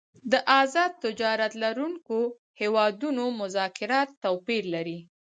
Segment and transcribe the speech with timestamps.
[0.31, 2.17] د آزاد اقتصاد لرونکو
[2.61, 4.99] هیوادونو مذاکرات توپیر لري